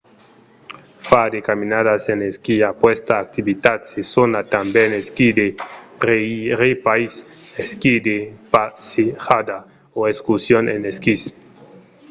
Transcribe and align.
far 1.09 1.25
de 1.33 1.39
caminadas 1.49 2.03
en 2.13 2.19
esquí: 2.31 2.55
aquesta 2.71 3.13
activitat 3.25 3.79
se 3.91 4.01
sona 4.15 4.39
tanben 4.53 4.89
esquí 5.01 5.27
de 5.39 5.47
rèirepaís 6.09 7.13
esquí 7.65 7.95
de 8.07 8.17
passejada 8.53 9.57
o 9.97 9.99
excursion 10.11 10.63
en 10.75 10.81
esquís 10.91 11.21